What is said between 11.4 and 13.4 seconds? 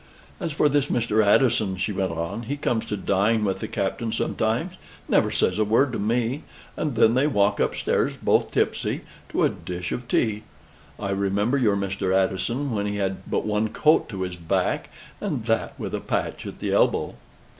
your Mr. Addison when he had